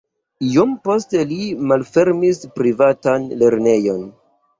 Iom 0.51 0.71
poste 0.87 1.19
li 1.31 1.37
malfermis 1.71 2.39
privatan 2.55 3.29
lernejon. 3.43 4.01